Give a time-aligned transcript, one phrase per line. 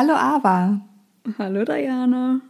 [0.00, 0.80] Hallo Ava.
[1.40, 2.40] Hallo Diana.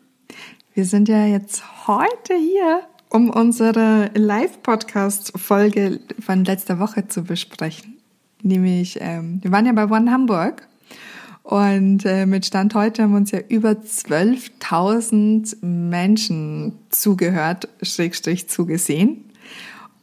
[0.74, 7.96] Wir sind ja jetzt heute hier, um unsere Live-Podcast-Folge von letzter Woche zu besprechen.
[8.42, 10.68] Nämlich, ähm, wir waren ja bei One Hamburg
[11.42, 19.24] und äh, mit Stand heute haben uns ja über 12.000 Menschen zugehört, Schrägstrich zugesehen.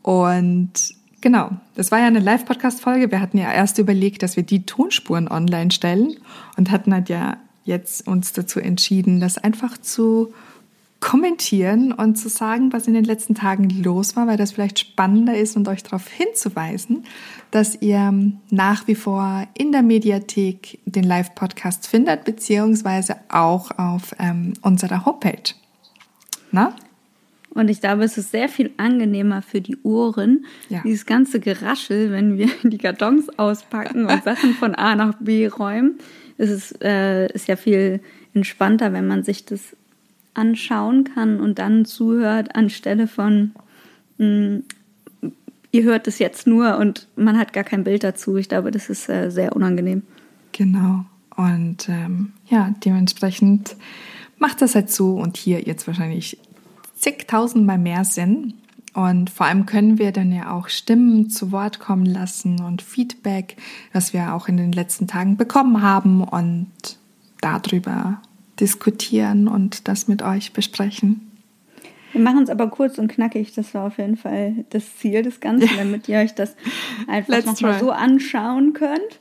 [0.02, 0.95] Und
[1.26, 3.10] genau, das war ja eine Live-Podcast-Folge.
[3.10, 6.18] Wir hatten ja erst überlegt, dass wir die Tonspuren online stellen
[6.56, 10.36] und hatten halt ja jetzt uns dazu entschieden, das einfach zu
[11.00, 15.36] kommentieren und zu sagen, was in den letzten Tagen los war, weil das vielleicht spannender
[15.36, 17.06] ist und euch darauf hinzuweisen,
[17.50, 18.14] dass ihr
[18.52, 25.56] nach wie vor in der Mediathek den Live-Podcast findet, beziehungsweise auch auf ähm, unserer Homepage.
[26.52, 26.76] Na?
[27.56, 30.82] Und ich glaube, es ist sehr viel angenehmer für die Ohren, ja.
[30.84, 35.98] dieses ganze Geraschel, wenn wir die Kartons auspacken und Sachen von A nach B räumen.
[36.38, 38.02] Es ist, äh, ist ja viel
[38.34, 39.76] entspannter, wenn man sich das
[40.34, 43.54] anschauen kann und dann zuhört, anstelle von,
[44.18, 44.64] mh, hm,
[45.72, 48.36] ihr hört es jetzt nur und man hat gar kein Bild dazu.
[48.36, 50.04] Ich glaube, das ist äh, sehr unangenehm.
[50.52, 51.06] Genau.
[51.36, 53.76] Und ähm, ja, dementsprechend
[54.38, 56.38] macht das halt so und hier jetzt wahrscheinlich
[57.06, 58.56] zigtausendmal mehr Sinn.
[58.96, 63.58] Und vor allem können wir dann ja auch Stimmen zu Wort kommen lassen und Feedback,
[63.94, 66.72] was wir auch in den letzten Tagen bekommen haben und
[67.42, 68.22] darüber
[68.60, 71.30] diskutieren und das mit euch besprechen.
[72.12, 73.54] Wir machen es aber kurz und knackig.
[73.54, 76.56] Das war auf jeden Fall das Ziel des Ganzen, damit ihr euch das
[77.08, 79.20] einfach nochmal so anschauen könnt.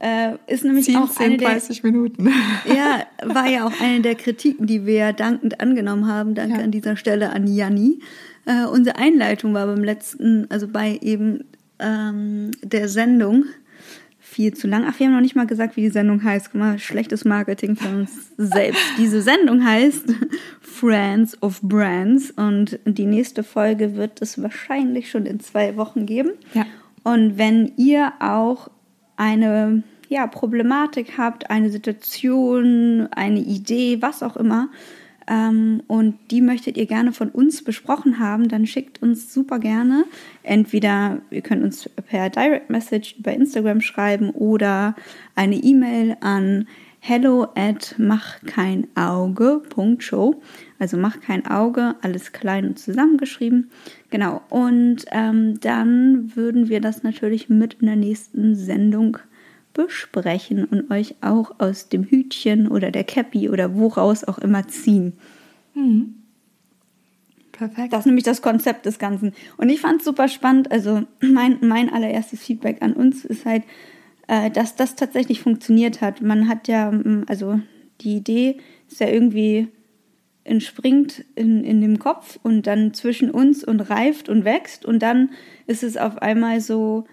[0.00, 2.28] Äh, ist nämlich 10, auch eine 30 der, Minuten.
[2.66, 6.34] Ja, war ja auch eine der Kritiken, die wir dankend angenommen haben.
[6.34, 6.64] Danke ja.
[6.64, 8.00] an dieser Stelle an Janni.
[8.46, 11.44] Äh, unsere Einleitung war beim letzten, also bei eben
[11.78, 13.44] ähm, der Sendung
[14.34, 14.84] viel zu lang.
[14.86, 16.50] Ach, wir haben noch nicht mal gesagt, wie die Sendung heißt.
[16.50, 18.82] Guck mal, schlechtes Marketing von uns selbst.
[18.98, 20.12] Diese Sendung heißt
[20.60, 26.32] Friends of Brands und die nächste Folge wird es wahrscheinlich schon in zwei Wochen geben.
[26.52, 26.66] Ja.
[27.04, 28.68] Und wenn ihr auch
[29.16, 34.70] eine ja, Problematik habt, eine Situation, eine Idee, was auch immer,
[35.26, 40.04] ähm, und die möchtet ihr gerne von uns besprochen haben, dann schickt uns super gerne.
[40.42, 44.96] Entweder ihr könnt uns per Direct Message über Instagram schreiben oder
[45.34, 46.68] eine E-Mail an
[47.00, 50.40] hello at machkeinauge.show.
[50.84, 53.70] Also mach kein Auge, alles klein und zusammengeschrieben.
[54.10, 54.42] Genau.
[54.50, 59.16] Und ähm, dann würden wir das natürlich mit in der nächsten Sendung
[59.72, 65.14] besprechen und euch auch aus dem Hütchen oder der Cappy oder woraus auch immer ziehen.
[65.72, 66.16] Mhm.
[67.52, 67.94] Perfekt.
[67.94, 69.32] Das ist nämlich das Konzept des Ganzen.
[69.56, 70.70] Und ich fand es super spannend.
[70.70, 73.62] Also mein, mein allererstes Feedback an uns ist halt,
[74.28, 76.20] äh, dass das tatsächlich funktioniert hat.
[76.20, 76.92] Man hat ja,
[77.26, 77.58] also
[78.02, 78.58] die Idee
[78.90, 79.68] ist ja irgendwie
[80.44, 85.30] entspringt in, in dem Kopf und dann zwischen uns und reift und wächst und dann
[85.66, 87.04] ist es auf einmal so,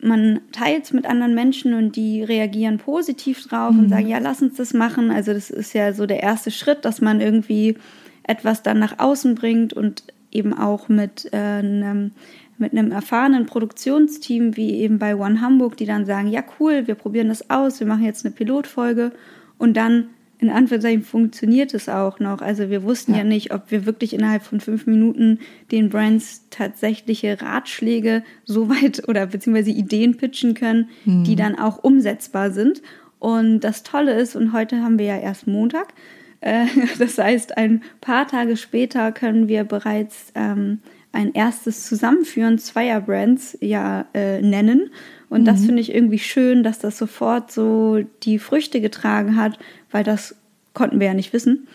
[0.00, 3.78] man teilt es mit anderen Menschen und die reagieren positiv drauf mhm.
[3.80, 5.10] und sagen, ja, lass uns das machen.
[5.10, 7.76] Also das ist ja so der erste Schritt, dass man irgendwie
[8.24, 12.10] etwas dann nach außen bringt und eben auch mit, äh, einem,
[12.58, 16.96] mit einem erfahrenen Produktionsteam wie eben bei One Hamburg, die dann sagen, ja cool, wir
[16.96, 19.12] probieren das aus, wir machen jetzt eine Pilotfolge
[19.56, 20.08] und dann
[20.38, 22.42] in Anführungszeichen funktioniert es auch noch.
[22.42, 23.18] Also wir wussten ja.
[23.18, 23.24] ja.
[23.24, 25.38] nicht, ob wir wirklich innerhalb von fünf Minuten
[25.72, 31.24] den Brands tatsächliche Ratschläge so weit oder beziehungsweise Ideen pitchen können, mhm.
[31.24, 32.82] die dann auch umsetzbar sind.
[33.18, 35.94] Und das Tolle ist, und heute haben wir ja erst Montag,
[36.40, 36.66] äh,
[36.98, 40.80] das heißt, ein paar Tage später können wir bereits ähm,
[41.16, 44.90] ein erstes Zusammenführen zweier Brands ja äh, nennen.
[45.30, 45.44] Und mhm.
[45.46, 49.58] das finde ich irgendwie schön, dass das sofort so die Früchte getragen hat,
[49.90, 50.36] weil das
[50.74, 51.68] konnten wir ja nicht wissen.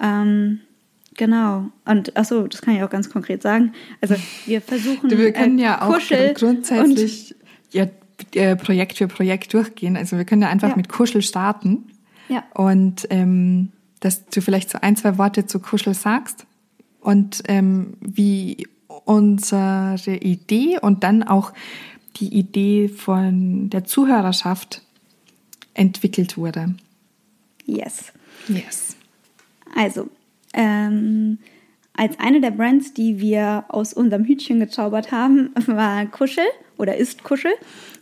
[0.00, 0.60] Ähm,
[1.14, 1.68] genau.
[1.84, 3.72] Und achso, das kann ich auch ganz konkret sagen.
[4.00, 5.10] Also wir versuchen.
[5.16, 7.34] wir können äh, ja auch Kuschel grundsätzlich
[7.72, 7.86] ja,
[8.34, 9.98] äh, Projekt für Projekt durchgehen.
[9.98, 10.76] Also wir können ja einfach ja.
[10.76, 11.84] mit Kuschel starten.
[12.30, 12.44] Ja.
[12.54, 16.46] Und ähm, dass du vielleicht so ein, zwei Worte zu Kuschel sagst
[17.00, 18.66] und ähm, wie
[19.06, 21.52] unsere Idee und dann auch
[22.16, 24.82] die Idee von der Zuhörerschaft
[25.72, 26.74] entwickelt wurde.
[27.64, 28.12] Yes.
[28.48, 28.96] Yes.
[29.74, 30.08] Also,
[30.52, 31.38] ähm,
[31.94, 36.44] als eine der Brands, die wir aus unserem Hütchen gezaubert haben, war Kuschel
[36.76, 37.52] oder ist Kuschel.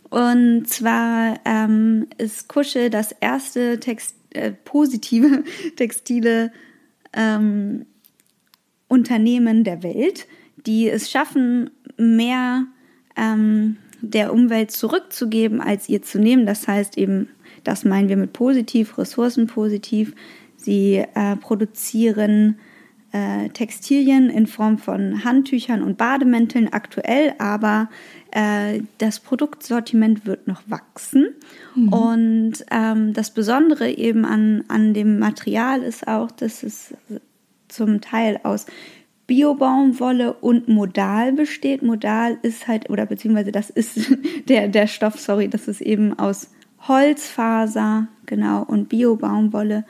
[0.09, 5.43] Und zwar ähm, ist Kuschel das erste Text, äh, positive
[5.75, 6.51] textile
[7.13, 7.85] ähm,
[8.87, 10.27] Unternehmen der Welt,
[10.65, 12.65] die es schaffen, mehr
[13.15, 16.45] ähm, der Umwelt zurückzugeben, als ihr zu nehmen.
[16.45, 17.29] Das heißt eben
[17.63, 20.13] Das meinen wir mit positiv, ressourcenpositiv.
[20.57, 22.59] Sie äh, produzieren
[23.11, 27.89] äh, Textilien in Form von Handtüchern und Bademänteln aktuell, aber
[28.31, 31.29] äh, das Produktsortiment wird noch wachsen.
[31.75, 31.93] Mhm.
[31.93, 36.93] Und ähm, das Besondere eben an, an dem Material ist auch, dass es
[37.67, 38.65] zum Teil aus
[39.27, 41.81] Biobaumwolle und Modal besteht.
[41.81, 44.11] Modal ist halt, oder beziehungsweise das ist
[44.49, 46.49] der, der Stoff, sorry, das ist eben aus
[46.87, 49.85] Holzfaser, genau, und Biobaumwolle.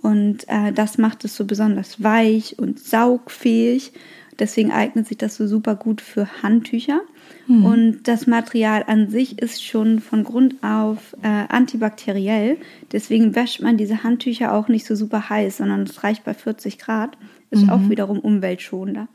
[0.00, 3.92] Und äh, das macht es so besonders weich und saugfähig.
[4.38, 7.00] Deswegen eignet sich das so super gut für Handtücher.
[7.48, 7.64] Mhm.
[7.64, 12.56] Und das Material an sich ist schon von Grund auf äh, antibakteriell.
[12.92, 16.78] Deswegen wäscht man diese Handtücher auch nicht so super heiß, sondern es reicht bei 40
[16.78, 17.18] Grad.
[17.50, 17.70] Ist mhm.
[17.70, 19.08] auch wiederum umweltschonender.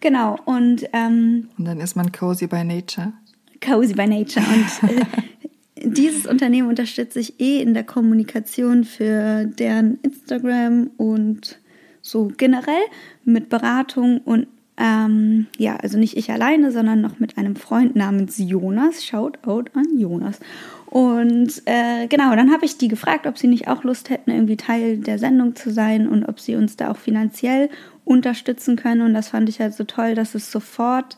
[0.00, 0.38] Genau.
[0.44, 3.12] Und, ähm, und dann ist man cozy by nature.
[3.64, 4.44] Cozy by nature.
[4.46, 5.04] Und äh,
[5.82, 11.58] dieses Unternehmen unterstütze ich eh in der Kommunikation für deren Instagram und
[12.02, 12.82] so generell
[13.24, 14.46] mit Beratung und
[14.82, 19.04] ähm, ja, also nicht ich alleine, sondern noch mit einem Freund namens Jonas.
[19.04, 20.40] Shoutout an Jonas.
[20.90, 24.56] Und äh, genau, dann habe ich die gefragt, ob sie nicht auch Lust hätten, irgendwie
[24.56, 27.70] Teil der Sendung zu sein und ob sie uns da auch finanziell
[28.04, 29.02] unterstützen können.
[29.02, 31.16] Und das fand ich halt so toll, dass es sofort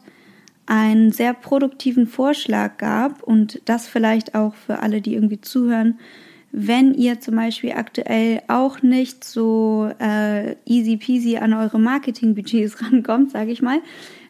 [0.67, 5.99] einen sehr produktiven Vorschlag gab und das vielleicht auch für alle, die irgendwie zuhören,
[6.53, 13.31] wenn ihr zum Beispiel aktuell auch nicht so äh, easy peasy an eure Marketingbudgets rankommt,
[13.31, 13.79] sage ich mal,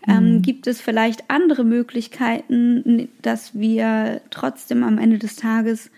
[0.06, 0.42] ähm, mhm.
[0.42, 5.90] gibt es vielleicht andere Möglichkeiten, dass wir trotzdem am Ende des Tages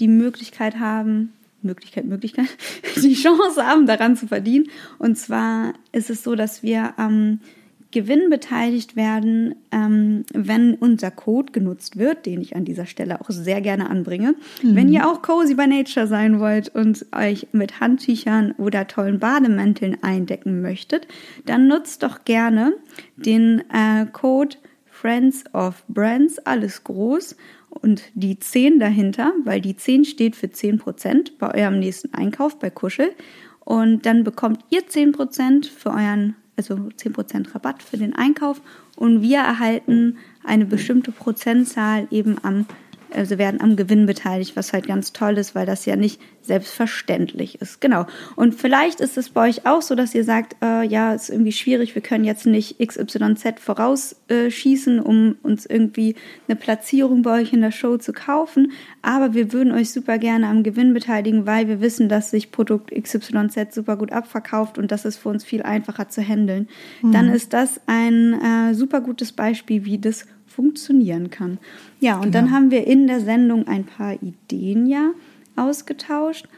[0.00, 1.32] die Möglichkeit haben,
[1.62, 2.48] Möglichkeit, Möglichkeit,
[2.96, 4.66] die Chance haben, daran zu verdienen.
[4.98, 7.40] Und zwar ist es so, dass wir am ähm,
[7.90, 13.30] Gewinn beteiligt werden, ähm, wenn unser Code genutzt wird, den ich an dieser Stelle auch
[13.30, 14.34] sehr gerne anbringe.
[14.62, 14.76] Mhm.
[14.76, 19.96] Wenn ihr auch cozy by nature sein wollt und euch mit Handtüchern oder tollen Bademänteln
[20.02, 21.08] eindecken möchtet,
[21.46, 22.74] dann nutzt doch gerne
[23.16, 27.36] den äh, Code Friends of Brands, alles groß
[27.70, 32.68] und die 10 dahinter, weil die 10 steht für 10% bei eurem nächsten Einkauf bei
[32.68, 33.12] Kuschel.
[33.60, 38.60] Und dann bekommt ihr 10% für euren also 10% Rabatt für den Einkauf.
[38.96, 42.66] Und wir erhalten eine bestimmte Prozentzahl eben am
[43.14, 47.60] also werden am Gewinn beteiligt, was halt ganz toll ist, weil das ja nicht selbstverständlich
[47.60, 47.80] ist.
[47.80, 48.06] Genau.
[48.34, 51.52] Und vielleicht ist es bei euch auch so, dass ihr sagt, äh, ja, ist irgendwie
[51.52, 56.16] schwierig, wir können jetzt nicht XYZ vorausschießen, um uns irgendwie
[56.48, 58.72] eine Platzierung bei euch in der Show zu kaufen,
[59.02, 62.90] aber wir würden euch super gerne am Gewinn beteiligen, weil wir wissen, dass sich Produkt
[62.90, 66.68] XYZ super gut abverkauft und das ist für uns viel einfacher zu handeln.
[67.02, 67.12] Mhm.
[67.12, 70.26] Dann ist das ein äh, super gutes Beispiel, wie das
[70.58, 71.58] funktionieren kann.
[72.00, 72.32] Ja, und genau.
[72.32, 75.12] dann haben wir in der Sendung ein paar Ideen ja
[75.54, 76.48] ausgetauscht,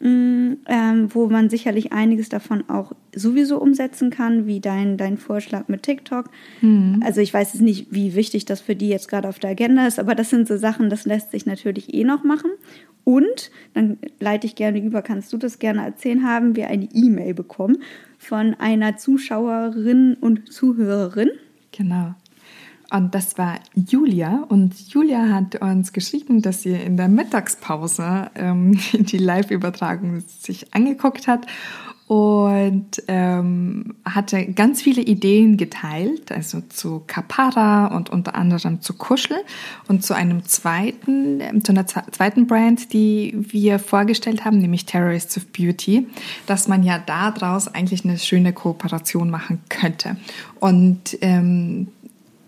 [0.00, 5.68] mm, ähm, wo man sicherlich einiges davon auch sowieso umsetzen kann, wie dein, dein Vorschlag
[5.68, 6.30] mit TikTok.
[6.62, 7.02] Mhm.
[7.04, 9.86] Also ich weiß jetzt nicht, wie wichtig das für die jetzt gerade auf der Agenda
[9.86, 12.50] ist, aber das sind so Sachen, das lässt sich natürlich eh noch machen.
[13.04, 17.34] Und, dann leite ich gerne über, kannst du das gerne erzählen, haben wir eine E-Mail
[17.34, 17.82] bekommen
[18.16, 21.30] von einer Zuschauerin und Zuhörerin.
[21.72, 22.14] Genau.
[22.90, 24.44] Und das war Julia.
[24.48, 31.28] Und Julia hat uns geschrieben, dass sie in der Mittagspause ähm, die Live-Übertragung sich angeguckt
[31.28, 31.46] hat
[32.10, 39.36] und ähm, hatte ganz viele Ideen geteilt, also zu Capara und unter anderem zu Kuschel
[39.86, 45.36] und zu einem zweiten, äh, zu einer zweiten Brand, die wir vorgestellt haben, nämlich Terrorists
[45.36, 46.08] of Beauty,
[46.46, 50.16] dass man ja daraus eigentlich eine schöne Kooperation machen könnte.
[50.58, 51.86] Und ähm,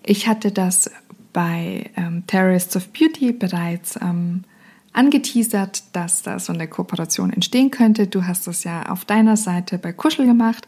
[0.04, 0.90] ich hatte das
[1.32, 4.44] bei ähm, Terrorists of Beauty bereits ähm,
[4.92, 8.06] angeteasert, dass da so eine Kooperation entstehen könnte.
[8.06, 10.66] Du hast das ja auf deiner Seite bei Kuschel gemacht.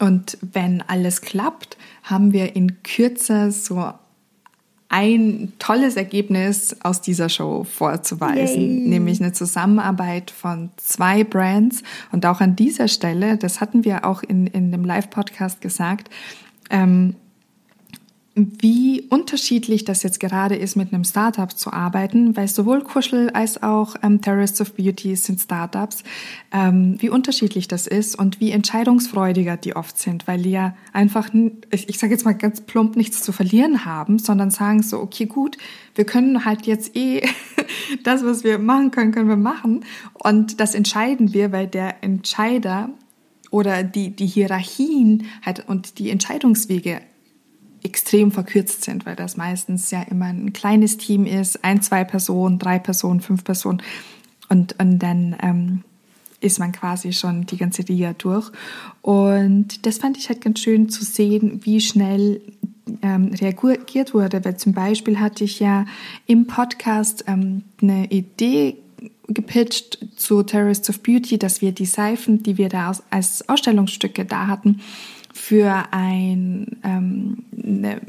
[0.00, 3.92] Und wenn alles klappt, haben wir in Kürze so
[4.88, 8.88] ein tolles Ergebnis aus dieser Show vorzuweisen, Yay.
[8.88, 11.82] nämlich eine Zusammenarbeit von zwei Brands.
[12.12, 16.10] Und auch an dieser Stelle, das hatten wir auch in, in dem Live-Podcast gesagt,
[16.70, 17.16] ähm,
[18.36, 23.62] wie unterschiedlich das jetzt gerade ist, mit einem Startup zu arbeiten, weil sowohl Kuschel als
[23.62, 26.02] auch ähm, Terrorists of Beauty sind Startups,
[26.52, 31.30] ähm, wie unterschiedlich das ist und wie entscheidungsfreudiger die oft sind, weil die ja einfach,
[31.70, 35.26] ich, ich sage jetzt mal ganz plump, nichts zu verlieren haben, sondern sagen so, okay,
[35.26, 35.56] gut,
[35.94, 37.22] wir können halt jetzt eh
[38.02, 39.84] das, was wir machen können, können wir machen.
[40.12, 42.90] Und das entscheiden wir, weil der Entscheider
[43.52, 47.00] oder die, die Hierarchien halt und die Entscheidungswege
[47.84, 52.58] extrem verkürzt sind, weil das meistens ja immer ein kleines Team ist, ein, zwei Personen,
[52.58, 53.82] drei Personen, fünf Personen.
[54.48, 55.84] Und, und dann ähm,
[56.40, 58.50] ist man quasi schon die ganze Liga durch.
[59.02, 62.40] Und das fand ich halt ganz schön zu sehen, wie schnell
[63.02, 64.44] ähm, reagiert wurde.
[64.44, 65.84] Weil zum Beispiel hatte ich ja
[66.26, 68.78] im Podcast ähm, eine Idee
[69.28, 74.46] gepitcht zu Terrorists of Beauty, dass wir die Seifen, die wir da als Ausstellungsstücke da
[74.46, 74.80] hatten,
[75.34, 78.00] für ein, ähm, eine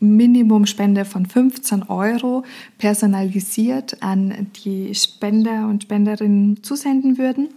[0.00, 2.44] Minimumspende von 15 Euro
[2.78, 7.48] personalisiert an die Spender und Spenderinnen zusenden würden.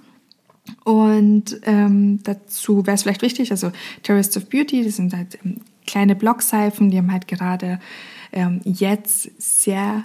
[0.84, 3.72] Und ähm, dazu wäre es vielleicht wichtig, also
[4.04, 7.80] Terrorists of Beauty, das sind halt ähm, kleine Blockseifen, die haben halt gerade
[8.32, 10.04] ähm, jetzt sehr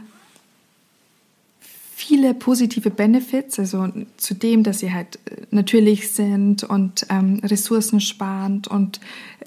[1.97, 8.67] viele positive Benefits, also zu dem, dass sie halt äh, natürlich sind und ähm, ressourcensparend
[8.67, 9.01] und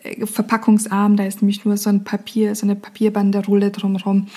[0.03, 1.17] äh, verpackungsarm.
[1.17, 4.27] Da ist nämlich nur so ein Papier, so eine Papierbanderole drumherum.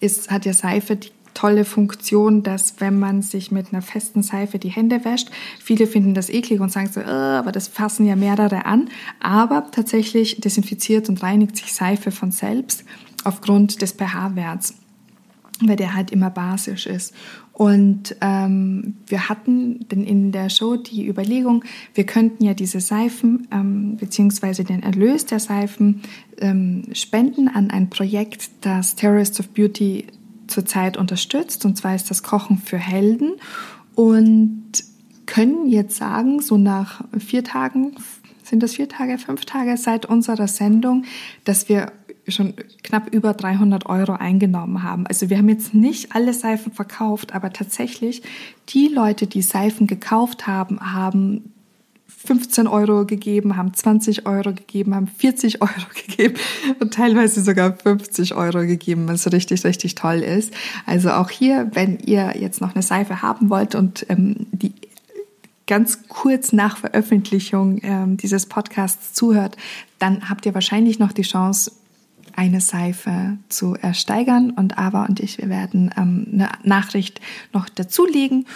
[0.00, 4.58] Ist, hat ja Seife die tolle Funktion, dass wenn man sich mit einer festen Seife
[4.58, 5.30] die Hände wäscht,
[5.62, 8.88] viele finden das eklig und sagen so, äh, aber das fassen ja mehrere an.
[9.20, 12.84] Aber tatsächlich desinfiziert und reinigt sich Seife von selbst
[13.22, 14.74] aufgrund des pH-Werts
[15.62, 17.14] weil der halt immer basisch ist.
[17.60, 21.62] Und ähm, wir hatten denn in der Show die Überlegung,
[21.92, 26.00] wir könnten ja diese Seifen ähm, beziehungsweise den Erlös der Seifen
[26.38, 30.06] ähm, spenden an ein Projekt, das Terrorists of Beauty
[30.46, 31.66] zurzeit unterstützt.
[31.66, 33.32] Und zwar ist das Kochen für Helden.
[33.94, 34.72] Und
[35.26, 37.94] können jetzt sagen, so nach vier Tagen,
[38.42, 41.04] sind das vier Tage, fünf Tage seit unserer Sendung,
[41.44, 41.92] dass wir
[42.28, 45.06] schon knapp über 300 Euro eingenommen haben.
[45.06, 48.22] Also wir haben jetzt nicht alle Seifen verkauft, aber tatsächlich
[48.68, 51.52] die Leute, die Seifen gekauft haben, haben
[52.26, 56.34] 15 Euro gegeben, haben 20 Euro gegeben, haben 40 Euro gegeben
[56.78, 60.52] und teilweise sogar 50 Euro gegeben, was richtig, richtig toll ist.
[60.86, 64.74] Also auch hier, wenn ihr jetzt noch eine Seife haben wollt und ähm, die
[65.66, 69.56] ganz kurz nach Veröffentlichung ähm, dieses Podcasts zuhört,
[70.00, 71.70] dann habt ihr wahrscheinlich noch die Chance,
[72.40, 74.50] eine Seife zu ersteigern.
[74.50, 77.20] Und Ava und ich, wir werden ähm, eine Nachricht
[77.52, 78.46] noch dazulegen.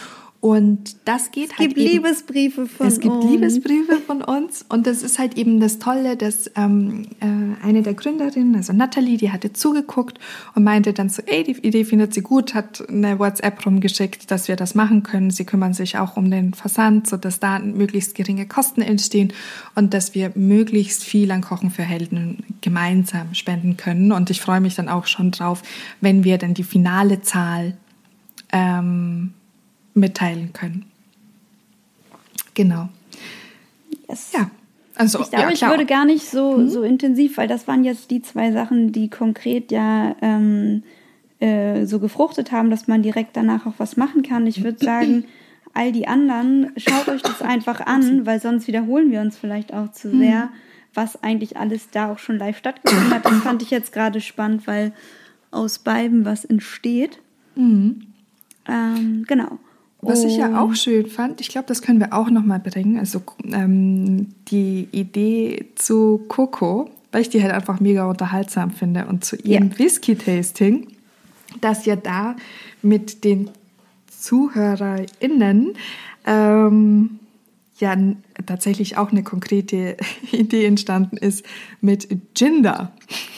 [0.45, 1.71] Und das geht es halt.
[1.71, 2.95] Es gibt eben, Liebesbriefe von uns.
[2.97, 4.63] Es gibt Liebesbriefe von uns.
[4.69, 9.17] Und das ist halt eben das Tolle, dass ähm, äh, eine der Gründerinnen, also Natalie,
[9.17, 10.19] die hatte zugeguckt
[10.55, 14.47] und meinte dann so, ey, die Idee findet sie gut, hat eine WhatsApp rumgeschickt, dass
[14.47, 15.31] wir das machen können.
[15.31, 19.33] Sie kümmern sich auch um den Versand, sodass da möglichst geringe Kosten entstehen
[19.75, 24.13] und dass wir möglichst viel an Kochen für Helden gemeinsam spenden können.
[24.13, 25.63] Und ich freue mich dann auch schon drauf,
[26.03, 27.79] wenn wir dann die finale Zahl
[28.53, 29.33] ähm,
[29.95, 30.87] mitteilen können.
[32.55, 32.89] Genau.
[34.09, 34.33] Yes.
[34.33, 34.51] Ja.
[34.97, 36.69] Also, ich glaube, ja, ich würde gar nicht so, hm?
[36.69, 40.85] so intensiv, weil das waren jetzt die zwei Sachen, die konkret ja ähm,
[41.41, 44.47] äh, so gefruchtet haben, dass man direkt danach auch was machen kann.
[44.47, 45.25] Ich würde sagen,
[45.73, 49.91] all die anderen, schaut euch das einfach an, weil sonst wiederholen wir uns vielleicht auch
[49.91, 50.51] zu sehr,
[50.95, 53.25] was eigentlich alles da auch schon live stattgefunden hat.
[53.25, 54.93] Das fand ich jetzt gerade spannend, weil
[55.51, 57.19] aus beiden was entsteht.
[57.57, 58.07] Mhm.
[58.69, 59.59] Ähm, genau.
[60.07, 63.23] Was ich ja auch schön fand, ich glaube, das können wir auch nochmal bringen, also
[63.53, 69.37] ähm, die Idee zu Coco, weil ich die halt einfach mega unterhaltsam finde und zu
[69.37, 69.79] ihrem yeah.
[69.79, 70.89] Whisky-Tasting,
[71.61, 72.37] dass ja da
[72.83, 73.51] mit den
[74.09, 75.75] ZuhörerInnen
[76.27, 77.19] ähm,
[77.79, 77.97] ja
[78.47, 79.97] tatsächlich auch eine konkrete
[80.33, 81.45] Idee entstanden ist
[81.81, 82.93] mit Ginder.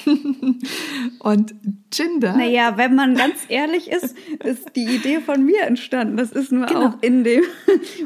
[1.18, 1.54] und
[1.90, 2.36] Ginder.
[2.36, 6.16] Naja, wenn man ganz ehrlich ist, ist die Idee von mir entstanden.
[6.16, 6.86] Das ist nur genau.
[6.86, 7.42] auch in dem,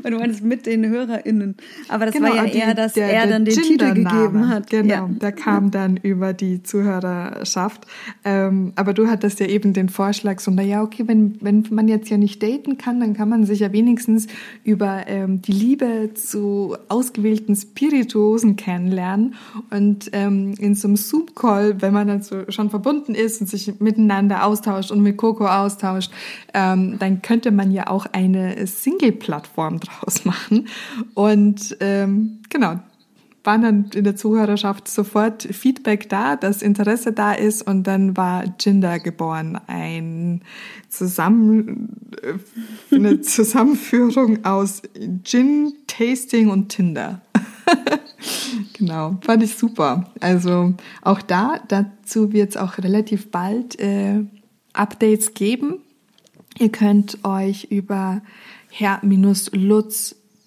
[0.03, 1.57] und du meinst mit den HörerInnen.
[1.89, 4.71] Aber das genau, war ja eher, dass der, er dann den Titel gegeben hat.
[4.71, 5.09] Genau, ja.
[5.11, 7.87] der kam dann über die Zuhörerschaft.
[8.25, 12.09] Ähm, aber du hattest ja eben den Vorschlag so, naja, okay, wenn, wenn man jetzt
[12.11, 14.27] ja nicht daten kann, dann kann man sich ja wenigstens
[14.65, 19.35] über ähm, die Liebe zu ausgewählten Spirituosen kennenlernen
[19.71, 23.81] und ähm, in so einem Soup-Call, wenn man dann so schon verbunden ist und sich
[23.81, 26.11] miteinander austauscht und mit Coco austauscht,
[26.55, 30.69] ähm, dann könnte man ja auch eine Single-Plattform draus machen.
[31.15, 32.81] Und ähm, genau,
[33.45, 38.45] waren dann in der Zuhörerschaft sofort Feedback da, dass Interesse da ist und dann war
[38.61, 40.43] Jinder geboren, ein
[40.89, 44.83] Zusammen, äh, eine Zusammenführung aus
[45.25, 47.23] Gin, Tasting und Tinder.
[48.75, 50.13] genau, fand ich super.
[50.21, 54.25] Also auch da, dazu wird es auch relativ bald äh,
[54.73, 55.79] Updates geben.
[56.59, 58.23] Ihr könnt euch über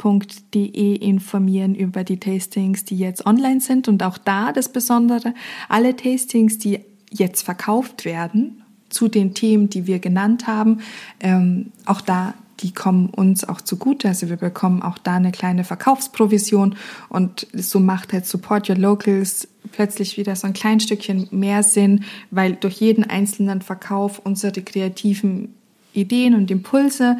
[0.03, 3.88] herr-lutz.de informieren über die Tastings, die jetzt online sind.
[3.88, 5.33] Und auch da das Besondere,
[5.69, 6.79] alle Tastings, die
[7.10, 10.81] jetzt verkauft werden, zu den Themen, die wir genannt haben.
[11.19, 14.07] Ähm, auch da die kommen uns auch zugute.
[14.07, 16.75] Also wir bekommen auch da eine kleine Verkaufsprovision
[17.10, 22.05] und so macht halt Support Your Locals plötzlich wieder so ein klein Stückchen mehr Sinn,
[22.31, 25.53] weil durch jeden einzelnen Verkauf unsere kreativen
[25.93, 27.17] Ideen und Impulse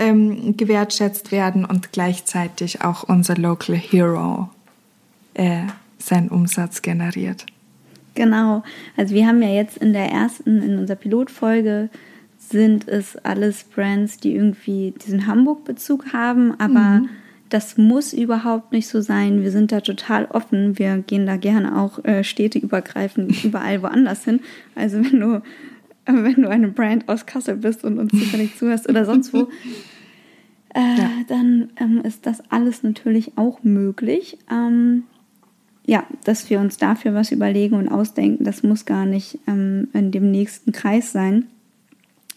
[0.00, 4.48] ähm, gewertschätzt werden und gleichzeitig auch unser Local Hero
[5.34, 5.66] äh,
[5.98, 7.46] seinen Umsatz generiert.
[8.14, 8.64] Genau.
[8.96, 11.90] Also wir haben ja jetzt in der ersten, in unserer Pilotfolge
[12.38, 17.08] sind es alles Brands, die irgendwie diesen Hamburg-Bezug haben, aber mhm.
[17.50, 19.42] das muss überhaupt nicht so sein.
[19.42, 20.78] Wir sind da total offen.
[20.78, 24.40] Wir gehen da gerne auch äh, städteübergreifend überall woanders hin.
[24.74, 25.42] Also wenn du,
[26.24, 29.48] wenn du eine Brand aus Kassel bist und uns zufällig zuhörst oder sonst wo,
[30.74, 31.10] äh, ja.
[31.28, 34.38] dann ähm, ist das alles natürlich auch möglich.
[34.50, 35.04] Ähm,
[35.86, 40.12] ja, dass wir uns dafür was überlegen und ausdenken, das muss gar nicht ähm, in
[40.12, 41.46] dem nächsten Kreis sein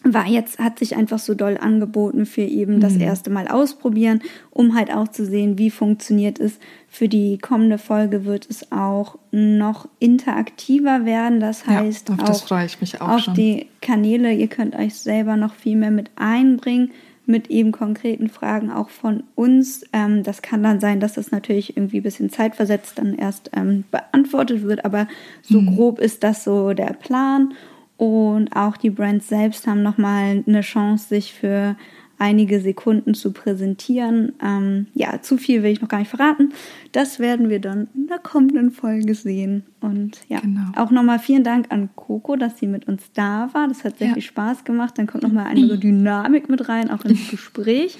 [0.04, 3.00] war jetzt, hat sich einfach so doll angeboten für eben das mhm.
[3.00, 4.20] erste Mal ausprobieren,
[4.50, 6.58] um halt auch zu sehen, wie funktioniert es.
[6.88, 11.40] Für die kommende Folge wird es auch noch interaktiver werden.
[11.40, 13.34] Das heißt, ja, auf das freue ich mich auch auf schon.
[13.34, 16.92] die Kanäle, ihr könnt euch selber noch viel mehr mit einbringen,
[17.26, 19.84] mit eben konkreten Fragen auch von uns.
[19.94, 23.84] Ähm, das kann dann sein, dass das natürlich irgendwie ein bisschen zeitversetzt dann erst ähm,
[23.90, 25.08] beantwortet wird, aber
[25.40, 25.74] so mhm.
[25.74, 27.54] grob ist das so der Plan.
[27.96, 31.76] Und auch die Brands selbst haben nochmal eine Chance, sich für
[32.18, 34.32] einige Sekunden zu präsentieren.
[34.42, 36.52] Ähm, ja, zu viel will ich noch gar nicht verraten.
[36.92, 39.64] Das werden wir dann in der kommenden Folge sehen.
[39.80, 40.62] Und ja, genau.
[40.76, 43.68] auch nochmal vielen Dank an Coco, dass sie mit uns da war.
[43.68, 44.14] Das hat sehr ja.
[44.14, 44.94] viel Spaß gemacht.
[44.96, 47.98] Dann kommt nochmal eine Dynamik mit rein, auch ins Gespräch.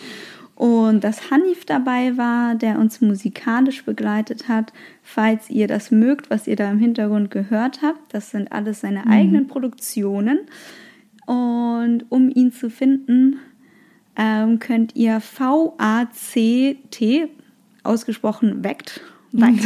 [0.57, 4.73] Und dass Hanif dabei war, der uns musikalisch begleitet hat.
[5.03, 9.01] Falls ihr das mögt, was ihr da im Hintergrund gehört habt, das sind alles seine
[9.01, 9.11] mhm.
[9.11, 10.39] eigenen Produktionen.
[11.27, 13.41] Und um ihn zu finden,
[14.17, 17.29] ähm, könnt ihr V-A-C-T,
[17.83, 19.01] ausgesprochen wackt,
[19.33, 19.65] wackt,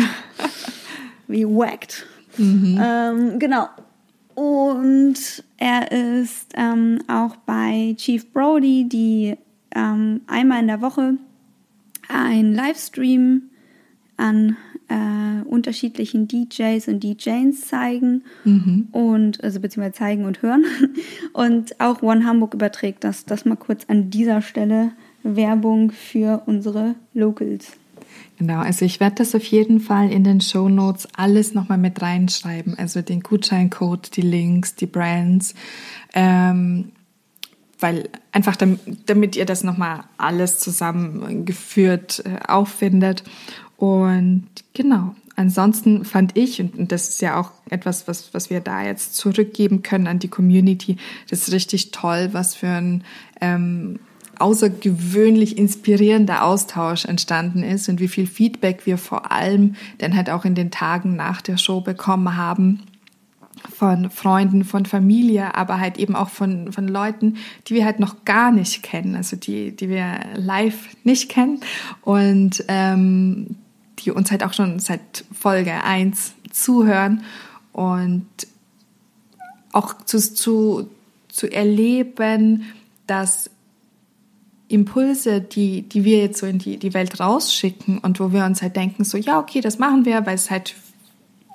[1.29, 2.07] wie wackt.
[2.39, 2.81] Mhm.
[2.83, 3.69] Ähm, genau.
[4.35, 9.37] Und er ist ähm, auch bei Chief Brody, die
[9.75, 11.15] ähm, einmal in der Woche
[12.09, 13.43] ein Livestream
[14.17, 14.57] an
[14.89, 18.89] äh, unterschiedlichen DJs und DJs zeigen mhm.
[18.93, 20.65] und also beziehungsweise zeigen und hören.
[21.33, 23.25] Und auch One Hamburg überträgt das.
[23.25, 27.77] Das mal kurz an dieser Stelle Werbung für unsere Locals.
[28.39, 32.01] Genau, also ich werde das auf jeden Fall in den Show Notes alles nochmal mit
[32.01, 32.79] reinschreiben.
[32.79, 35.55] Also den Gutscheincode, die Links, die Brands.
[36.15, 36.93] Ähm,
[37.81, 43.25] weil einfach damit, damit ihr das nochmal alles zusammengeführt äh, auffindet.
[43.77, 48.83] Und genau, ansonsten fand ich, und das ist ja auch etwas, was, was wir da
[48.83, 50.97] jetzt zurückgeben können an die Community,
[51.31, 53.05] das ist richtig toll, was für ein
[53.41, 54.01] ähm,
[54.39, 60.45] außergewöhnlich inspirierender Austausch entstanden ist und wie viel Feedback wir vor allem dann halt auch
[60.45, 62.83] in den Tagen nach der Show bekommen haben
[63.75, 68.25] von Freunden, von Familie, aber halt eben auch von, von Leuten, die wir halt noch
[68.25, 71.61] gar nicht kennen, also die, die wir live nicht kennen
[72.03, 73.57] und ähm,
[73.99, 77.23] die uns halt auch schon seit Folge 1 zuhören
[77.73, 78.27] und
[79.73, 80.89] auch zu, zu,
[81.29, 82.65] zu erleben,
[83.07, 83.51] dass
[84.69, 88.61] Impulse, die, die wir jetzt so in die, die Welt rausschicken und wo wir uns
[88.63, 90.75] halt denken, so, ja, okay, das machen wir, weil es halt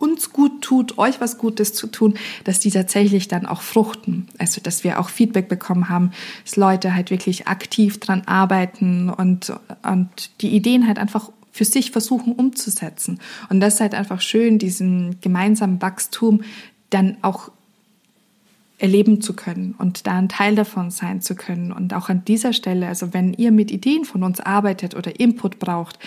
[0.04, 4.28] uns gut tut, euch was Gutes zu tun, dass die tatsächlich dann auch fruchten.
[4.38, 6.12] Also, dass wir auch Feedback bekommen haben,
[6.44, 9.54] dass Leute halt wirklich aktiv dran arbeiten und,
[9.89, 13.20] und die Ideen halt einfach für sich versuchen umzusetzen.
[13.50, 16.42] Und das ist halt einfach schön, diesen gemeinsamen Wachstum
[16.89, 17.50] dann auch
[18.80, 21.72] erleben zu können und da ein Teil davon sein zu können.
[21.72, 25.60] Und auch an dieser Stelle, also wenn ihr mit Ideen von uns arbeitet oder Input
[25.60, 25.98] braucht,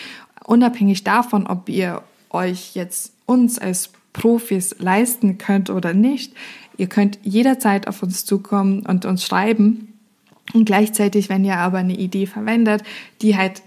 [0.45, 6.33] unabhängig davon, ob ihr euch jetzt uns als Profis leisten könnt oder nicht.
[6.79, 9.93] Ihr könnt jederzeit auf uns zukommen und uns schreiben.
[10.55, 12.83] Und gleichzeitig, wenn ihr aber eine Idee verwendet,
[13.21, 13.63] die halt,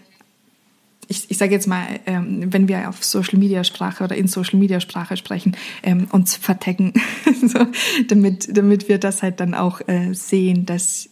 [1.08, 4.60] ich, ich sage jetzt mal, ähm, wenn wir auf Social Media Sprache oder in Social
[4.60, 6.94] Media Sprache sprechen, ähm, uns vertecken,
[7.42, 7.60] so,
[8.08, 11.10] damit, damit wir das halt dann auch äh, sehen, dass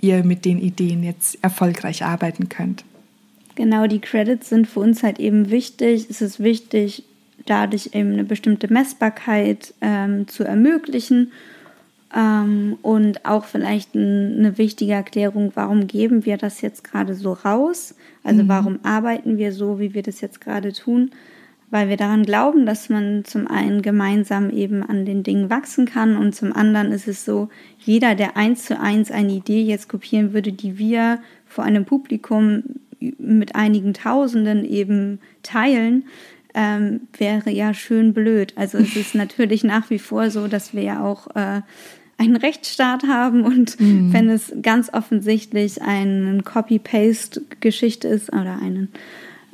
[0.00, 2.84] ihr mit den Ideen jetzt erfolgreich arbeiten könnt.
[3.56, 6.06] Genau, die Credits sind für uns halt eben wichtig.
[6.10, 7.04] Es ist wichtig,
[7.46, 11.32] dadurch eben eine bestimmte Messbarkeit ähm, zu ermöglichen
[12.14, 17.32] ähm, und auch vielleicht ein, eine wichtige Erklärung, warum geben wir das jetzt gerade so
[17.32, 17.94] raus?
[18.22, 18.48] Also mhm.
[18.48, 21.10] warum arbeiten wir so, wie wir das jetzt gerade tun?
[21.70, 26.16] Weil wir daran glauben, dass man zum einen gemeinsam eben an den Dingen wachsen kann
[26.16, 27.48] und zum anderen ist es so,
[27.80, 32.62] jeder, der eins zu eins eine Idee jetzt kopieren würde, die wir vor einem Publikum
[33.00, 36.04] mit einigen Tausenden eben teilen,
[36.54, 38.52] ähm, wäre ja schön blöd.
[38.56, 41.62] Also es ist natürlich nach wie vor so, dass wir ja auch äh,
[42.16, 44.12] einen Rechtsstaat haben und mhm.
[44.12, 48.88] wenn es ganz offensichtlich eine Copy-Paste-Geschichte ist oder einen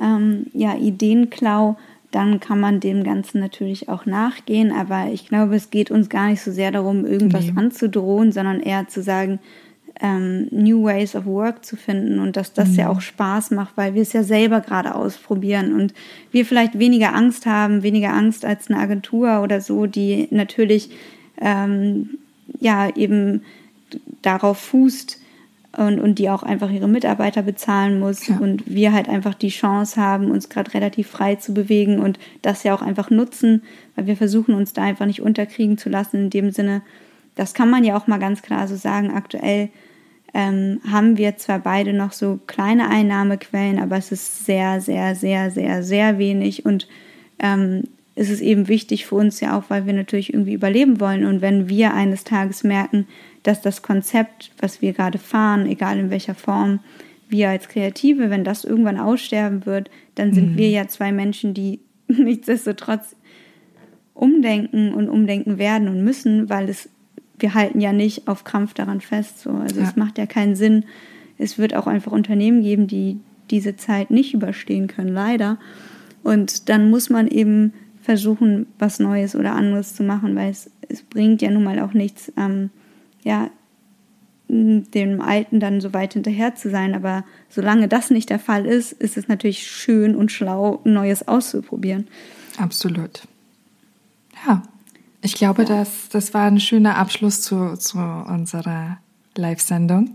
[0.00, 1.76] ähm, ja, Ideenklau,
[2.10, 4.72] dann kann man dem Ganzen natürlich auch nachgehen.
[4.72, 7.52] Aber ich glaube, es geht uns gar nicht so sehr darum, irgendwas nee.
[7.56, 9.38] anzudrohen, sondern eher zu sagen,
[10.02, 12.74] ähm, New Ways of Work zu finden und dass das mhm.
[12.76, 15.92] ja auch Spaß macht, weil wir es ja selber gerade ausprobieren und
[16.32, 20.90] wir vielleicht weniger Angst haben, weniger Angst als eine Agentur oder so, die natürlich
[21.40, 22.10] ähm,
[22.60, 23.42] ja eben
[24.22, 25.18] darauf fußt
[25.76, 28.38] und, und die auch einfach ihre Mitarbeiter bezahlen muss ja.
[28.38, 32.62] und wir halt einfach die Chance haben, uns gerade relativ frei zu bewegen und das
[32.62, 33.62] ja auch einfach nutzen,
[33.94, 36.82] weil wir versuchen uns da einfach nicht unterkriegen zu lassen in dem Sinne,
[37.36, 39.70] das kann man ja auch mal ganz klar so sagen, aktuell
[40.34, 45.50] ähm, haben wir zwar beide noch so kleine Einnahmequellen, aber es ist sehr, sehr, sehr,
[45.50, 46.88] sehr, sehr wenig und
[47.38, 51.24] ähm, es ist eben wichtig für uns ja auch, weil wir natürlich irgendwie überleben wollen
[51.24, 53.06] und wenn wir eines Tages merken,
[53.42, 56.80] dass das Konzept, was wir gerade fahren, egal in welcher Form,
[57.28, 60.56] wir als Kreative, wenn das irgendwann aussterben wird, dann sind mhm.
[60.58, 63.16] wir ja zwei Menschen, die nichtsdestotrotz
[64.14, 66.90] umdenken und umdenken werden und müssen, weil es
[67.42, 69.40] wir halten ja nicht auf Krampf daran fest.
[69.40, 69.50] So.
[69.50, 69.86] Also ja.
[69.86, 70.84] es macht ja keinen Sinn.
[71.38, 73.18] Es wird auch einfach Unternehmen geben, die
[73.50, 75.58] diese Zeit nicht überstehen können, leider.
[76.22, 77.72] Und dann muss man eben
[78.02, 81.92] versuchen, was Neues oder anderes zu machen, weil es, es bringt ja nun mal auch
[81.92, 82.70] nichts, ähm,
[83.22, 83.50] ja,
[84.48, 86.94] dem Alten dann so weit hinterher zu sein.
[86.94, 92.08] Aber solange das nicht der Fall ist, ist es natürlich schön und schlau, Neues auszuprobieren.
[92.58, 93.22] Absolut.
[94.46, 94.62] Ja,
[95.22, 95.68] ich glaube, ja.
[95.68, 98.98] das, das war ein schöner Abschluss zu, zu unserer
[99.36, 100.10] Live-Sendung.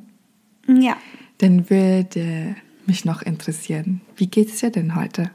[0.67, 0.97] Ja.
[1.39, 5.31] Dann würde mich noch interessieren, wie geht es dir denn heute?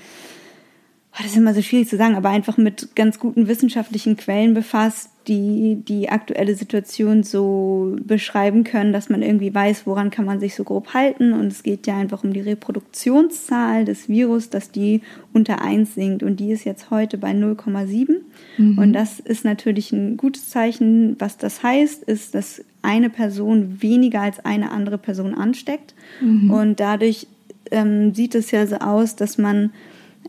[1.19, 5.11] das ist immer so schwierig zu sagen, aber einfach mit ganz guten wissenschaftlichen Quellen befasst,
[5.29, 10.55] die die aktuelle Situation so beschreiben können, dass man irgendwie weiß, woran kann man sich
[10.55, 11.35] so grob halten.
[11.35, 15.03] Und es geht ja einfach um die Reproduktionszahl des Virus, dass die
[15.35, 16.23] unter 1 sinkt.
[16.23, 18.17] Und die ist jetzt heute bei 0,7.
[18.57, 18.79] Mhm.
[18.79, 21.17] Und das ist natürlich ein gutes Zeichen.
[21.19, 25.95] Was das heißt, ist, dass eine Person weniger als eine andere Person ansteckt.
[26.23, 26.51] Mhm.
[26.51, 27.27] Und dadurch
[27.71, 29.73] ähm, sieht es ja so aus, dass man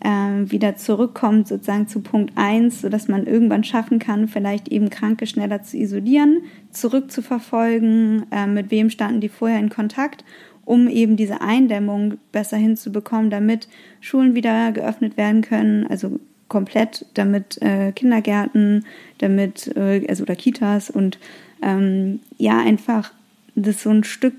[0.02, 5.28] äh, wieder zurückkommt sozusagen zu Punkt 1, sodass man irgendwann schaffen kann, vielleicht eben Kranke
[5.28, 10.24] schneller zu isolieren, zurückzuverfolgen, äh, mit wem standen die vorher in Kontakt,
[10.66, 13.68] um eben diese Eindämmung besser hinzubekommen, damit
[14.02, 18.86] Schulen wieder geöffnet werden können, also komplett, damit äh, Kindergärten,
[19.18, 21.18] damit, äh, also oder Kitas und
[21.62, 23.12] ähm, ja, einfach
[23.56, 24.36] das so ein Stück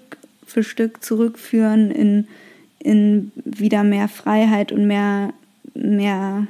[0.47, 2.29] für Stück zurückführen in,
[2.79, 5.33] in wieder mehr Freiheit und mehr
[5.75, 6.47] mehr,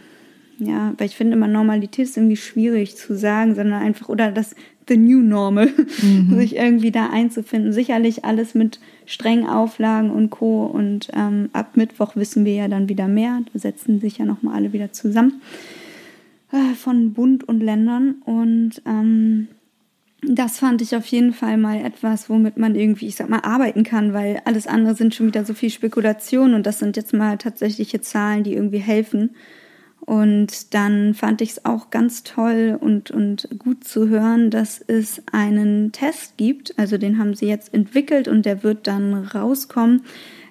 [0.58, 4.54] ja, weil ich finde immer Normalität ist irgendwie schwierig zu sagen, sondern einfach, oder das
[4.88, 5.70] The New Normal,
[6.02, 6.34] mhm.
[6.38, 7.72] sich irgendwie da einzufinden.
[7.72, 10.66] Sicherlich alles mit strengen Auflagen und Co.
[10.66, 13.40] Und ähm, ab Mittwoch wissen wir ja dann wieder mehr.
[13.52, 15.40] Da setzen sich ja nochmal alle wieder zusammen
[16.52, 18.16] äh, von Bund und Ländern.
[18.24, 19.48] Und ähm,
[20.28, 23.84] das fand ich auf jeden Fall mal etwas, womit man irgendwie, ich sag mal, arbeiten
[23.84, 27.38] kann, weil alles andere sind schon wieder so viel Spekulation und das sind jetzt mal
[27.38, 29.30] tatsächliche Zahlen, die irgendwie helfen.
[30.00, 35.22] Und dann fand ich es auch ganz toll und, und gut zu hören, dass es
[35.32, 36.78] einen Test gibt.
[36.78, 40.02] Also den haben sie jetzt entwickelt und der wird dann rauskommen,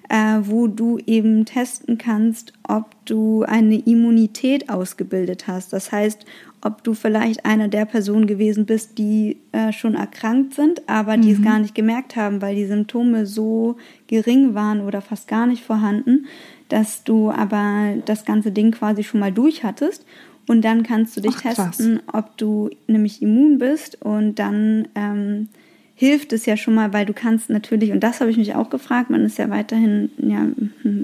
[0.08, 5.72] äh, wo du eben testen kannst, ob du eine Immunität ausgebildet hast.
[5.72, 6.26] Das heißt,
[6.64, 11.28] ob du vielleicht einer der Personen gewesen bist, die äh, schon erkrankt sind, aber die
[11.28, 11.34] mhm.
[11.34, 13.76] es gar nicht gemerkt haben, weil die Symptome so
[14.08, 16.26] gering waren oder fast gar nicht vorhanden,
[16.70, 20.06] dass du aber das ganze Ding quasi schon mal durch hattest.
[20.46, 24.00] Und dann kannst du dich Ach, testen, ob du nämlich immun bist.
[24.02, 25.48] Und dann ähm,
[25.94, 28.70] hilft es ja schon mal, weil du kannst natürlich, und das habe ich mich auch
[28.70, 30.46] gefragt, man ist ja weiterhin ja,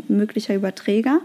[0.09, 1.21] möglicher Überträger.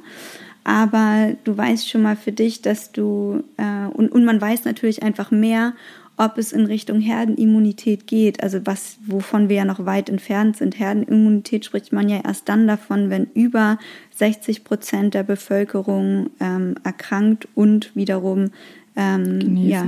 [0.65, 5.04] Aber du weißt schon mal für dich, dass du, äh, und, und man weiß natürlich
[5.04, 5.73] einfach mehr,
[6.17, 10.80] ob es in Richtung Herdenimmunität geht, also was, wovon wir ja noch weit entfernt sind.
[10.80, 13.78] Herdenimmunität spricht man ja erst dann davon, wenn über
[14.15, 18.51] 60 Prozent der Bevölkerung ähm, erkrankt und wiederum
[18.95, 19.69] ähm, genesen.
[19.69, 19.86] Ja,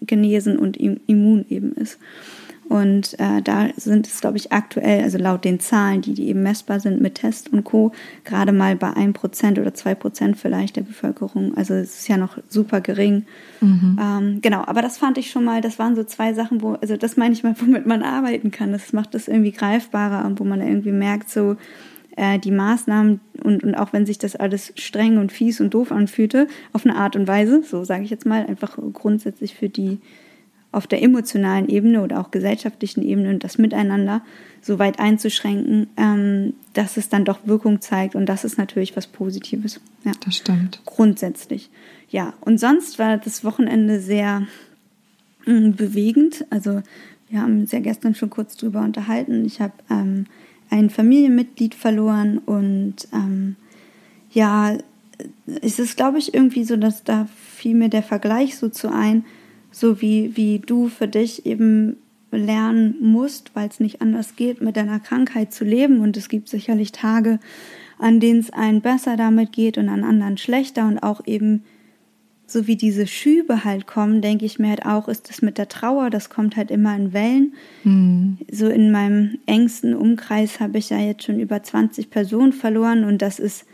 [0.00, 1.98] genesen und immun eben ist.
[2.68, 6.42] Und äh, da sind es, glaube ich, aktuell, also laut den Zahlen, die, die eben
[6.42, 7.92] messbar sind mit Test und Co.,
[8.24, 11.56] gerade mal bei 1% oder 2% vielleicht der Bevölkerung.
[11.56, 13.24] Also es ist ja noch super gering.
[13.62, 13.98] Mhm.
[14.00, 16.98] Ähm, genau, aber das fand ich schon mal, das waren so zwei Sachen, wo, also
[16.98, 18.72] das meine ich mal, womit man arbeiten kann.
[18.72, 21.56] Das macht das irgendwie greifbarer und wo man irgendwie merkt, so
[22.16, 25.90] äh, die Maßnahmen und, und auch wenn sich das alles streng und fies und doof
[25.90, 30.00] anfühlte, auf eine Art und Weise, so sage ich jetzt mal, einfach grundsätzlich für die
[30.70, 34.22] auf der emotionalen Ebene oder auch gesellschaftlichen Ebene und das Miteinander
[34.60, 39.06] so weit einzuschränken, ähm, dass es dann doch Wirkung zeigt und das ist natürlich was
[39.06, 39.80] Positives.
[40.04, 40.12] Ja.
[40.24, 40.80] Das stimmt.
[40.84, 41.70] Grundsätzlich.
[42.10, 44.46] Ja, und sonst war das Wochenende sehr
[45.46, 46.44] mh, mm, bewegend.
[46.50, 46.82] Also
[47.30, 49.44] wir haben uns ja gestern schon kurz drüber unterhalten.
[49.44, 50.26] Ich habe ähm,
[50.70, 53.56] ein Familienmitglied verloren und ähm,
[54.30, 54.76] ja,
[55.62, 57.26] es ist, glaube ich, irgendwie so, dass da
[57.56, 59.24] fiel mir der Vergleich so zu ein,
[59.70, 61.96] so wie, wie du für dich eben
[62.30, 66.00] lernen musst, weil es nicht anders geht, mit deiner Krankheit zu leben.
[66.00, 67.38] Und es gibt sicherlich Tage,
[67.98, 70.86] an denen es einem besser damit geht und an anderen schlechter.
[70.86, 71.64] Und auch eben,
[72.46, 75.68] so wie diese Schübe halt kommen, denke ich mir halt auch, ist das mit der
[75.68, 77.54] Trauer, das kommt halt immer in Wellen.
[77.84, 78.38] Mhm.
[78.50, 83.20] So in meinem engsten Umkreis habe ich ja jetzt schon über 20 Personen verloren und
[83.20, 83.66] das ist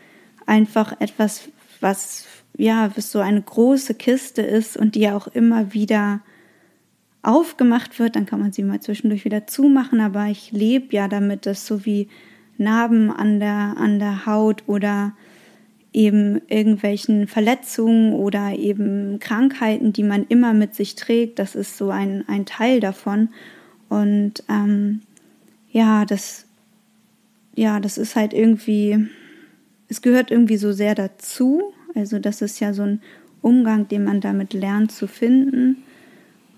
[0.47, 1.49] einfach etwas,
[1.81, 2.27] was
[2.57, 6.21] ja, was so eine große Kiste ist und die ja auch immer wieder
[7.23, 11.47] aufgemacht wird, dann kann man sie mal zwischendurch wieder zumachen, aber ich lebe ja damit,
[11.47, 12.09] dass so wie
[12.59, 15.15] Narben an der, an der Haut oder
[15.93, 21.91] eben irgendwelchen Verletzungen oder eben Krankheiten, die man immer mit sich trägt, das ist so
[21.91, 23.29] ein, ein Teil davon.
[23.89, 25.03] Und ähm,
[25.71, 26.47] ja, das,
[27.55, 29.07] ja, das ist halt irgendwie,
[29.89, 33.01] es gehört irgendwie so sehr dazu, also das ist ja so ein
[33.43, 35.83] Umgang, den man damit lernt zu finden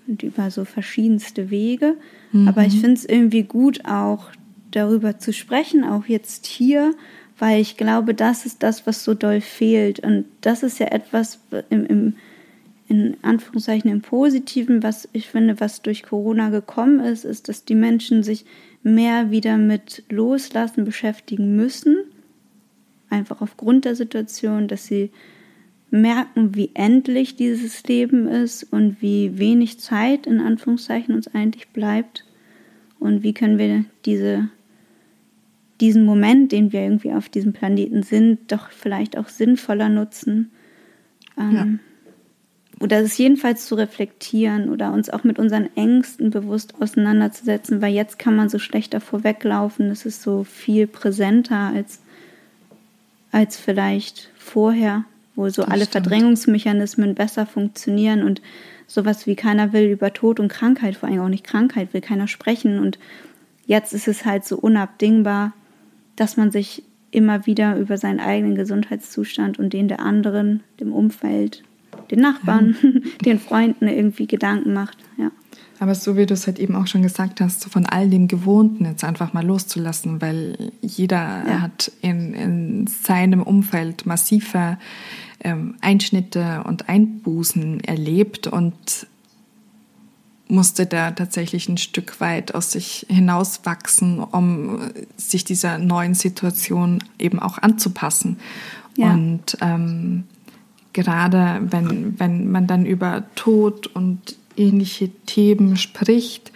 [0.07, 1.95] und über so verschiedenste Wege.
[2.31, 2.47] Mhm.
[2.47, 4.29] Aber ich finde es irgendwie gut, auch
[4.71, 6.93] darüber zu sprechen, auch jetzt hier,
[7.37, 9.99] weil ich glaube, das ist das, was so doll fehlt.
[9.99, 12.13] Und das ist ja etwas im, im
[12.89, 17.75] in Anführungszeichen im Positiven, was ich finde, was durch Corona gekommen ist, ist, dass die
[17.75, 18.45] Menschen sich
[18.81, 21.97] mehr wieder mit Loslassen beschäftigen müssen
[23.09, 25.11] einfach aufgrund der Situation, dass sie
[25.89, 32.25] merken, wie endlich dieses Leben ist und wie wenig Zeit in Anführungszeichen uns eigentlich bleibt
[32.99, 34.49] und wie können wir diese,
[35.79, 40.51] diesen Moment, den wir irgendwie auf diesem Planeten sind, doch vielleicht auch sinnvoller nutzen.
[41.37, 41.67] Ähm, ja.
[42.79, 48.19] Oder es jedenfalls zu reflektieren oder uns auch mit unseren Ängsten bewusst auseinanderzusetzen, weil jetzt
[48.19, 49.89] kann man so schlecht davor weglaufen.
[49.89, 52.01] Es ist so viel präsenter als
[53.31, 56.05] als vielleicht vorher, wo so das alle stimmt.
[56.05, 58.41] Verdrängungsmechanismen besser funktionieren und
[58.87, 62.27] sowas wie keiner will über Tod und Krankheit, vor allem auch nicht Krankheit, will keiner
[62.27, 62.79] sprechen.
[62.79, 62.97] Und
[63.65, 65.53] jetzt ist es halt so unabdingbar,
[66.15, 71.63] dass man sich immer wieder über seinen eigenen Gesundheitszustand und den der anderen, dem Umfeld,
[72.11, 72.89] den Nachbarn, ja.
[73.25, 74.97] den Freunden irgendwie Gedanken macht.
[75.17, 75.31] Ja.
[75.79, 78.85] Aber so wie du es halt eben auch schon gesagt hast, von all dem Gewohnten
[78.85, 81.61] jetzt einfach mal loszulassen, weil jeder ja.
[81.61, 84.77] hat in, in seinem Umfeld massive
[85.41, 89.07] ähm, Einschnitte und Einbußen erlebt und
[90.47, 94.79] musste da tatsächlich ein Stück weit aus sich hinauswachsen, um
[95.17, 98.37] sich dieser neuen Situation eben auch anzupassen.
[98.95, 99.11] Ja.
[99.11, 100.23] Und ähm,
[100.93, 106.51] gerade wenn, wenn man dann über Tod und ähnliche Themen spricht,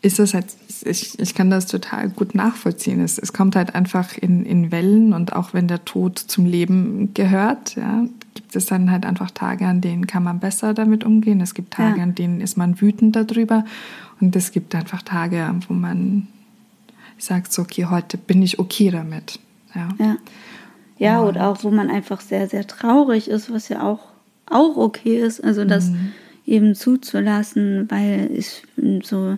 [0.00, 0.46] ist es halt,
[0.84, 3.00] ich, ich kann das total gut nachvollziehen.
[3.00, 7.12] Es, es kommt halt einfach in, in Wellen und auch wenn der Tod zum Leben
[7.14, 11.40] gehört, ja, gibt es dann halt einfach Tage, an denen kann man besser damit umgehen.
[11.40, 12.02] Es gibt Tage, ja.
[12.04, 13.64] an denen ist man wütend darüber
[14.20, 16.28] und es gibt einfach Tage, wo man
[17.18, 19.40] sagt so, okay, heute bin ich okay damit.
[19.74, 20.16] Ja, ja.
[20.98, 24.00] ja oder auch wo man einfach sehr, sehr traurig ist, was ja auch,
[24.46, 25.42] auch okay ist.
[25.42, 25.88] Also das.
[25.88, 26.12] Mhm
[26.48, 28.62] eben zuzulassen, weil ich
[29.02, 29.36] so,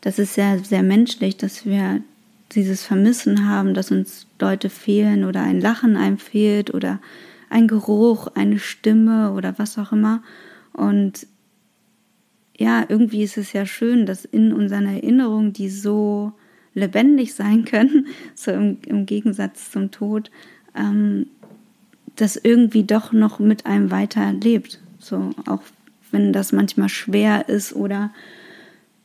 [0.00, 2.02] das ist sehr, sehr menschlich, dass wir
[2.52, 7.00] dieses Vermissen haben, dass uns Leute fehlen oder ein Lachen einem fehlt oder
[7.48, 10.22] ein Geruch, eine Stimme oder was auch immer.
[10.72, 11.26] Und
[12.58, 16.32] ja, irgendwie ist es ja schön, dass in unseren Erinnerungen, die so
[16.74, 20.30] lebendig sein können, so im, im Gegensatz zum Tod,
[20.76, 21.26] ähm,
[22.16, 24.80] das irgendwie doch noch mit einem weiterlebt.
[24.98, 25.62] So, auch
[26.12, 28.10] wenn das manchmal schwer ist oder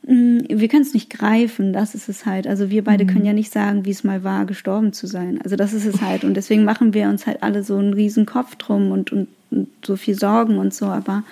[0.06, 2.46] mh, wir können es nicht greifen, das ist es halt.
[2.46, 3.08] Also wir beide mhm.
[3.08, 5.40] können ja nicht sagen, wie es mal war, gestorben zu sein.
[5.42, 6.24] Also das ist es halt.
[6.24, 9.68] Und deswegen machen wir uns halt alle so einen riesen Kopf drum und, und, und
[9.84, 10.86] so viel Sorgen und so.
[10.86, 11.24] Aber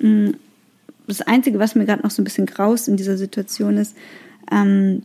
[0.00, 0.32] mh,
[1.06, 3.96] das Einzige, was mir gerade noch so ein bisschen graust in dieser Situation ist,
[4.50, 5.02] ähm,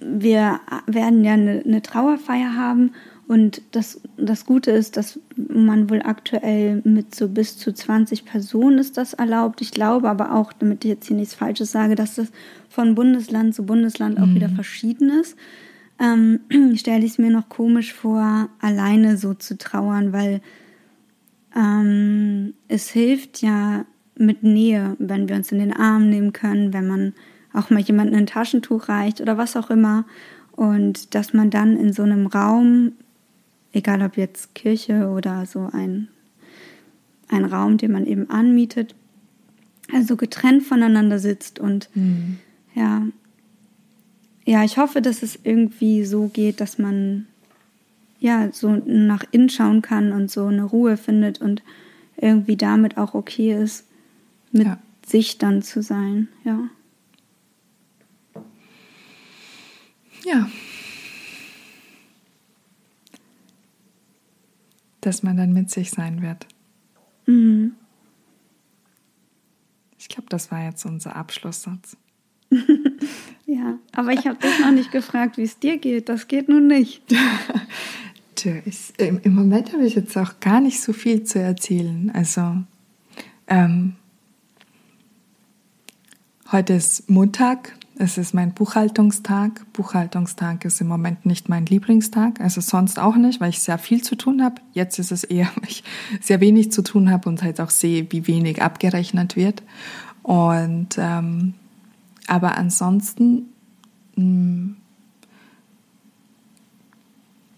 [0.00, 2.92] wir werden ja eine, eine Trauerfeier haben
[3.28, 8.78] und das, das Gute ist, dass man wohl aktuell mit so bis zu 20 Personen
[8.78, 9.60] ist das erlaubt.
[9.62, 12.30] Ich glaube aber auch, damit ich jetzt hier nichts Falsches sage, dass das
[12.68, 14.36] von Bundesland zu Bundesland auch mhm.
[14.36, 15.36] wieder verschieden ist.
[15.98, 16.40] Ähm,
[16.76, 20.40] stelle ich es mir noch komisch vor, alleine so zu trauern, weil
[21.56, 23.86] ähm, es hilft ja
[24.16, 27.12] mit Nähe, wenn wir uns in den Arm nehmen können, wenn man
[27.52, 30.04] auch mal jemandem ein Taschentuch reicht oder was auch immer.
[30.52, 32.92] Und dass man dann in so einem Raum
[33.76, 36.08] egal ob jetzt Kirche oder so ein,
[37.28, 38.94] ein Raum, den man eben anmietet,
[39.92, 42.38] also getrennt voneinander sitzt und mhm.
[42.74, 43.06] ja,
[44.46, 47.26] ja, ich hoffe, dass es irgendwie so geht, dass man
[48.18, 51.62] ja so nach innen schauen kann und so eine Ruhe findet und
[52.16, 53.84] irgendwie damit auch okay ist,
[54.52, 54.78] mit ja.
[55.06, 56.60] sich dann zu sein, ja.
[60.24, 60.48] Ja,
[65.06, 66.46] dass man dann mit sich sein wird.
[67.26, 67.72] Mhm.
[69.98, 71.96] Ich glaube, das war jetzt unser Abschlusssatz.
[73.46, 76.08] ja, aber ich habe dich noch nicht gefragt, wie es dir geht.
[76.08, 77.02] Das geht nun nicht.
[78.64, 82.12] Ich, im, im, Moment habe ich jetzt auch gar nicht so viel zu erzählen.
[82.14, 82.58] Also,
[83.48, 83.96] ähm,
[86.52, 89.72] heute ist Montag, es ist mein Buchhaltungstag.
[89.72, 94.02] Buchhaltungstag ist im Moment nicht mein Lieblingstag, also sonst auch nicht, weil ich sehr viel
[94.02, 94.60] zu tun habe.
[94.72, 95.82] Jetzt ist es eher, weil ich
[96.20, 99.62] sehr wenig zu tun habe und halt auch sehe, wie wenig abgerechnet wird.
[100.22, 101.54] Und ähm,
[102.26, 103.46] aber ansonsten
[104.16, 104.76] mh, hm,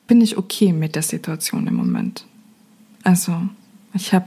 [0.07, 2.27] bin ich okay mit der Situation im Moment.
[3.03, 3.49] Also
[3.93, 4.27] ich habe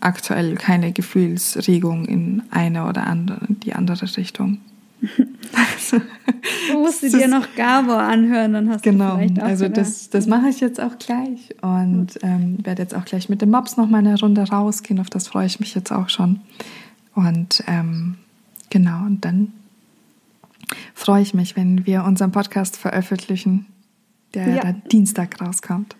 [0.00, 4.58] aktuell keine Gefühlsregung in eine oder andere, die andere Richtung.
[5.54, 5.98] Also,
[6.70, 10.26] du musst dir noch Gabor anhören, dann hast genau, du vielleicht auch Also das, das
[10.26, 13.88] mache ich jetzt auch gleich und ähm, werde jetzt auch gleich mit dem Mops noch
[13.88, 15.00] mal eine Runde rausgehen.
[15.00, 16.40] Auf das freue ich mich jetzt auch schon.
[17.14, 18.16] Und ähm,
[18.70, 19.52] genau, und dann
[20.94, 23.66] freue ich mich, wenn wir unseren Podcast veröffentlichen,
[24.34, 24.62] der ja.
[24.62, 25.96] dann Dienstag rauskommt.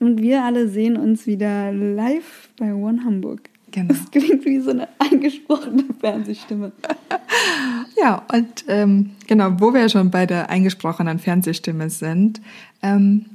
[0.00, 3.50] Und wir alle sehen uns wieder live bei One Hamburg.
[3.70, 3.88] Genau.
[3.88, 6.72] Das klingt wie so eine eingesprochene Fernsehstimme.
[7.96, 12.40] ja, und ähm, genau, wo wir schon bei der eingesprochenen Fernsehstimme sind,
[12.82, 13.26] ähm,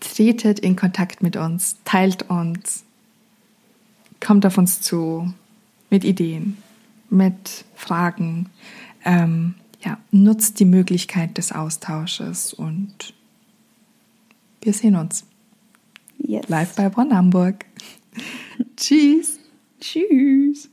[0.00, 2.84] tretet in Kontakt mit uns, teilt uns,
[4.20, 5.32] kommt auf uns zu
[5.90, 6.58] mit Ideen,
[7.10, 8.50] mit Fragen.
[9.04, 13.14] Ähm, ja, nutzt die Möglichkeit des Austausches und
[14.60, 15.24] wir sehen uns.
[16.18, 16.48] Yes.
[16.48, 17.64] Live bei Bonn Hamburg.
[18.76, 19.38] Tschüss.
[19.80, 20.68] Tschüss.